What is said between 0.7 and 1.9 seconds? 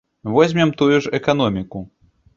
тую ж эканоміку.